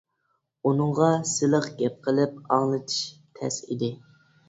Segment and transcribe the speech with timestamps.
[0.69, 3.01] ئۇنىڭغا سىلىق گەپ قىلىپ ئاڭلىتىش
[3.39, 3.97] تەس ئىدى.